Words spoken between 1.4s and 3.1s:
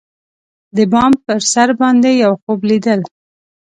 سر باندی یوخوب لیدل